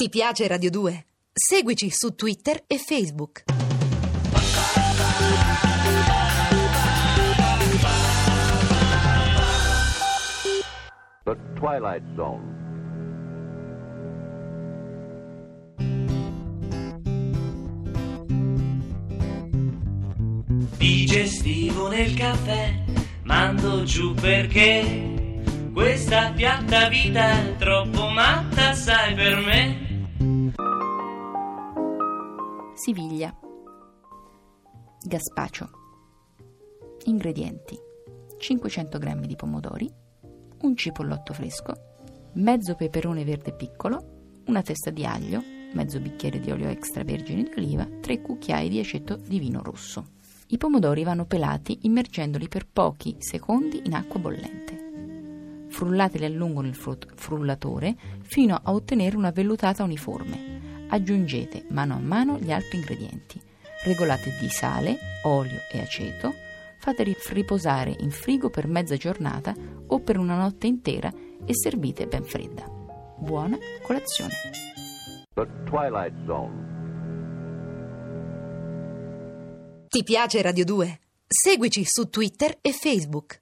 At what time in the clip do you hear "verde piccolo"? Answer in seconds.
43.24-44.42